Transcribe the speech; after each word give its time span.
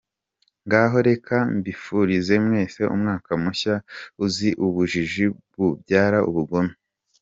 Ngaho 0.65 0.97
reka 1.09 1.35
mbifurize 1.57 2.33
mwese 2.45 2.81
umwaka 2.95 3.31
mushya 3.43 3.75
uzira 4.23 4.57
ubujiji 4.65 5.25
bubyara 5.55 6.19
ubugome. 6.29 6.73